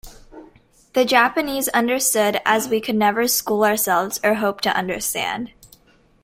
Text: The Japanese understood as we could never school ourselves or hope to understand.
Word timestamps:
The 0.93 1.05
Japanese 1.05 1.67
understood 1.67 2.41
as 2.43 2.67
we 2.67 2.81
could 2.81 2.95
never 2.95 3.27
school 3.27 3.63
ourselves 3.63 4.19
or 4.23 4.33
hope 4.33 4.59
to 4.61 4.75
understand. 4.75 5.51